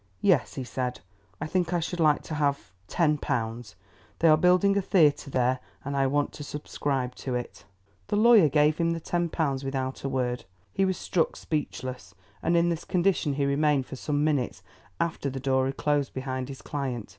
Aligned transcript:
"Yes," 0.23 0.55
he 0.55 0.63
said, 0.63 0.99
"I 1.39 1.45
think 1.45 1.73
I 1.73 1.79
should 1.79 1.99
like 1.99 2.23
to 2.23 2.33
have 2.33 2.71
ten 2.87 3.19
pounds. 3.19 3.75
They 4.17 4.29
are 4.29 4.35
building 4.35 4.75
a 4.75 4.81
theatre 4.81 5.29
there, 5.29 5.59
and 5.85 5.95
I 5.95 6.07
want 6.07 6.31
to 6.33 6.43
subscribe 6.43 7.13
to 7.17 7.35
it." 7.35 7.65
The 8.07 8.15
lawyer 8.15 8.49
gave 8.49 8.79
him 8.79 8.93
the 8.93 8.99
ten 8.99 9.29
pounds 9.29 9.63
without 9.63 10.03
a 10.03 10.09
word; 10.09 10.45
he 10.73 10.85
was 10.85 10.97
struck 10.97 11.35
speechless, 11.35 12.15
and 12.41 12.57
in 12.57 12.69
this 12.69 12.83
condition 12.83 13.33
he 13.33 13.45
remained 13.45 13.85
for 13.85 13.95
some 13.95 14.23
minutes 14.23 14.63
after 14.99 15.29
the 15.29 15.39
door 15.39 15.67
had 15.67 15.77
closed 15.77 16.15
behind 16.15 16.49
his 16.49 16.63
client. 16.63 17.09